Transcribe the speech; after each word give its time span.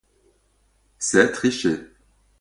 C'est 0.97 1.31
tricher. 1.31 1.93